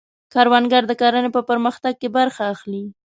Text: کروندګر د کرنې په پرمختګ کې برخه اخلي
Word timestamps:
کروندګر 0.33 0.83
د 0.87 0.91
کرنې 1.01 1.29
په 1.35 1.41
پرمختګ 1.49 1.93
کې 2.01 2.07
برخه 2.17 2.43
اخلي 2.53 2.83